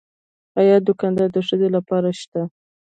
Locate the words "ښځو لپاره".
1.47-2.09